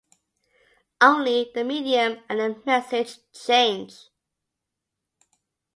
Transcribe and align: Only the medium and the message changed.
Only 0.99 1.51
the 1.53 1.63
medium 1.63 2.23
and 2.27 2.39
the 2.39 2.59
message 2.65 3.19
changed. 3.31 4.09